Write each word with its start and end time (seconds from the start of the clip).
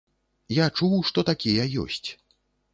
Я 0.57 0.65
чуў, 0.79 0.97
што 1.11 1.27
такія 1.31 1.69
ёсць. 1.85 2.09